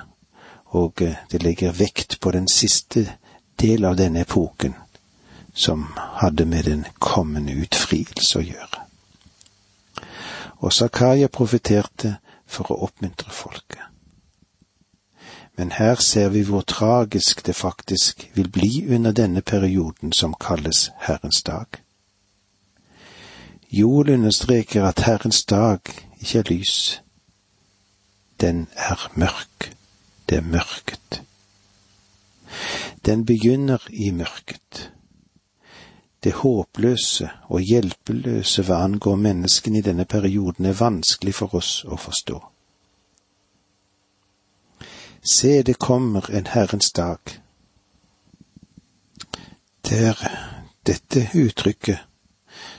og 0.65 1.03
det 1.31 1.43
legger 1.43 1.71
vekt 1.71 2.19
på 2.19 2.31
den 2.31 2.47
siste 2.47 3.05
del 3.59 3.85
av 3.85 3.97
denne 3.99 4.23
epoken, 4.23 4.75
som 5.53 5.85
hadde 6.23 6.45
med 6.45 6.63
den 6.63 6.85
kommende 6.99 7.53
utfrielse 7.53 8.39
å 8.39 8.47
gjøre. 8.47 8.83
Og 10.63 10.73
Zakaria 10.73 11.27
profeterte 11.27 12.17
for 12.47 12.71
å 12.71 12.83
oppmuntre 12.87 13.31
folket 13.31 13.92
men 15.57 15.71
her 15.71 15.95
ser 15.95 16.29
vi 16.29 16.41
hvor 16.41 16.61
tragisk 16.61 17.45
det 17.45 17.55
faktisk 17.55 18.29
vil 18.33 18.49
bli 18.49 18.85
under 18.95 19.11
denne 19.11 19.41
perioden 19.41 20.11
som 20.11 20.33
kalles 20.33 20.91
Herrens 20.99 21.43
dag. 21.43 21.65
Joel 23.71 24.09
understreker 24.09 24.83
at 24.83 24.99
Herrens 24.99 25.45
dag 25.45 25.79
ikke 26.21 26.39
er 26.39 26.43
lys, 26.49 27.01
den 28.41 28.67
er 28.75 29.11
mørk, 29.15 29.75
det 30.29 30.37
er 30.37 30.41
mørket. 30.41 31.23
Den 33.05 33.25
begynner 33.25 33.77
i 33.89 34.11
mørket. 34.11 34.91
Det 36.23 36.33
håpløse 36.33 37.29
og 37.49 37.59
hjelpeløse 37.59 38.63
hva 38.63 38.83
angår 38.83 39.15
menneskene 39.15 39.77
i 39.77 39.81
denne 39.81 40.05
perioden 40.05 40.65
er 40.65 40.79
vanskelig 40.79 41.33
for 41.35 41.55
oss 41.55 41.83
å 41.83 41.97
forstå. 41.99 42.52
Se, 45.23 45.61
det 45.61 45.79
kommer 45.79 46.31
en 46.31 46.47
Herrens 46.47 46.91
dag. 46.91 47.17
Det 49.89 49.99
er 50.07 50.17
dette 50.87 51.29
uttrykket 51.33 51.99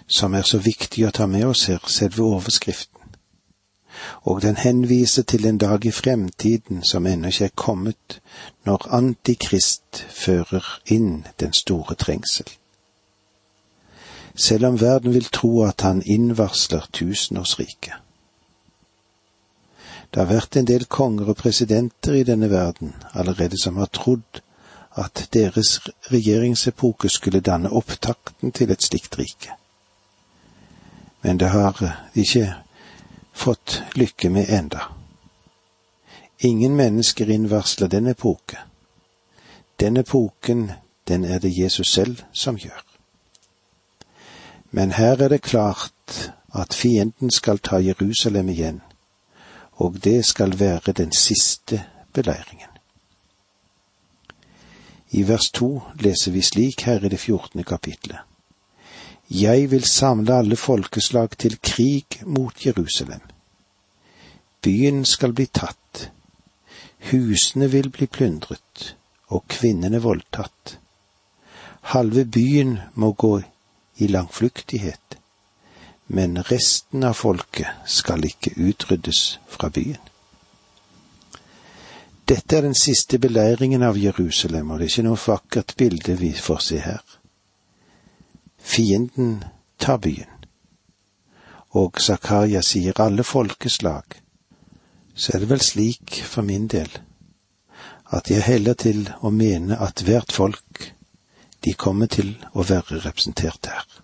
som 0.07 0.35
er 0.35 0.43
så 0.43 0.59
viktig 0.59 1.07
å 1.07 1.13
ta 1.15 1.27
med 1.27 1.47
oss 1.47 1.67
her, 1.73 1.81
selve 1.89 2.23
overskriften. 2.23 2.91
og 4.23 4.43
den 4.43 4.57
henviser 4.57 5.23
til 5.23 5.47
en 5.47 5.59
dag 5.59 5.85
i 5.87 5.91
fremtiden 5.91 6.85
som 6.85 7.07
ennå 7.07 7.29
ikke 7.29 7.45
er 7.45 7.57
kommet, 7.57 8.21
når 8.67 8.89
Antikrist 8.91 10.07
fører 10.11 10.65
inn 10.87 11.27
den 11.41 11.53
store 11.53 11.95
trengsel. 11.95 12.49
Selv 14.35 14.67
om 14.67 14.81
verden 14.81 15.15
vil 15.15 15.25
tro 15.25 15.63
at 15.63 15.81
han 15.81 16.03
innvarsler 16.03 16.89
tusenårsriket. 16.93 18.04
Det 20.15 20.21
har 20.21 20.31
vært 20.31 20.57
en 20.57 20.67
del 20.71 20.85
konger 20.87 21.33
og 21.33 21.37
presidenter 21.37 22.15
i 22.15 22.23
denne 22.23 22.47
verden 22.51 22.93
allerede 23.19 23.59
som 23.59 23.81
har 23.83 23.91
trodd 23.91 24.39
at 24.95 25.25
deres 25.35 25.81
regjeringsepoke 26.13 27.09
skulle 27.11 27.41
danne 27.41 27.73
opptakten 27.75 28.53
til 28.55 28.71
et 28.71 28.83
slikt 28.83 29.19
rike. 29.19 29.57
Men 31.23 31.41
det 31.43 31.49
har 31.51 31.75
de 31.81 31.91
ikke 32.15 32.55
fått 33.33 33.83
lykke 33.99 34.31
med 34.31 34.55
enda. 34.55 34.87
Ingen 36.39 36.77
mennesker 36.77 37.31
innvarsler 37.31 37.89
den 37.89 38.07
epoke. 38.07 38.59
Den 39.81 39.97
epoken, 39.97 40.71
den 41.09 41.25
er 41.25 41.39
det 41.39 41.59
Jesus 41.59 41.91
selv 41.91 42.23
som 42.33 42.57
gjør. 42.57 42.85
Men 44.71 44.93
her 44.93 45.23
er 45.23 45.29
det 45.29 45.43
klart 45.43 46.31
at 46.55 46.75
fienden 46.75 47.31
skal 47.31 47.59
ta 47.59 47.83
Jerusalem 47.83 48.49
igjen, 48.49 48.81
og 49.77 50.05
det 50.05 50.25
skal 50.25 50.59
være 50.59 50.93
den 50.93 51.13
siste 51.13 51.85
beleiringen. 52.13 52.71
I 55.11 55.23
vers 55.29 55.51
to 55.55 55.83
leser 56.01 56.33
vi 56.33 56.43
slik 56.43 56.83
her 56.89 57.05
i 57.05 57.09
det 57.09 57.21
fjortende 57.21 57.65
kapitlet. 57.65 58.19
Jeg 59.31 59.71
vil 59.71 59.85
samle 59.85 60.35
alle 60.35 60.57
folkeslag 60.57 61.39
til 61.39 61.59
krig 61.63 62.07
mot 62.27 62.67
Jerusalem. 62.67 63.21
Byen 64.63 65.05
skal 65.05 65.33
bli 65.33 65.47
tatt, 65.47 66.11
husene 67.11 67.71
vil 67.71 67.91
bli 67.91 68.07
plyndret 68.07 68.95
og 69.29 69.45
kvinnene 69.49 70.01
voldtatt. 70.03 70.79
Halve 71.95 72.25
byen 72.25 72.79
må 72.95 73.13
gå 73.13 73.41
i 73.97 74.07
langflyktighet, 74.07 75.19
men 76.07 76.43
resten 76.43 77.05
av 77.05 77.15
folket 77.15 77.87
skal 77.87 78.25
ikke 78.25 78.55
utryddes 78.57 79.39
fra 79.49 79.71
byen. 79.73 80.01
Dette 82.29 82.57
er 82.57 82.65
den 82.65 82.77
siste 82.77 83.19
beleiringen 83.21 83.83
av 83.85 83.99
Jerusalem, 84.01 84.71
og 84.71 84.79
det 84.79 84.87
er 84.87 84.93
ikke 84.93 85.07
noe 85.09 85.21
vakkert 85.21 85.75
bilde 85.77 86.17
vi 86.21 86.33
får 86.33 86.63
se 86.69 86.79
her. 86.81 87.03
Fienden 88.59 89.43
tar 89.79 89.99
byen, 90.01 90.31
og 91.77 92.01
Zakaria 92.01 92.63
sier 92.65 93.01
alle 93.01 93.25
folkeslag, 93.25 94.17
så 95.15 95.35
er 95.35 95.45
det 95.45 95.51
vel 95.51 95.61
slik 95.61 96.23
for 96.25 96.43
min 96.43 96.69
del 96.69 96.89
at 98.15 98.31
jeg 98.31 98.45
heller 98.47 98.77
til 98.79 99.09
å 99.27 99.31
mene 99.35 99.77
at 99.83 100.05
hvert 100.07 100.33
folk, 100.33 100.91
de 101.65 101.73
kommer 101.75 102.07
til 102.07 102.35
å 102.53 102.63
være 102.63 103.01
representert 103.03 103.63
der. 103.65 104.04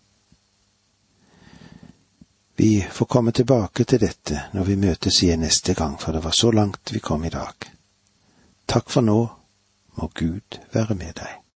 Vi 2.61 2.87
får 2.93 3.07
komme 3.07 3.33
tilbake 3.33 3.85
til 3.89 4.03
dette 4.03 4.43
når 4.53 4.67
vi 4.69 4.75
møtes 4.77 5.23
igjen 5.25 5.41
neste 5.41 5.73
gang, 5.73 5.95
for 5.97 6.13
det 6.13 6.21
var 6.21 6.35
så 6.37 6.51
langt 6.53 6.93
vi 6.93 7.01
kom 7.01 7.25
i 7.25 7.33
dag. 7.33 7.57
Takk 8.69 8.93
for 8.93 9.01
nå, 9.01 9.21
må 9.97 10.09
Gud 10.13 10.59
være 10.75 10.99
med 11.01 11.15
deg. 11.23 11.41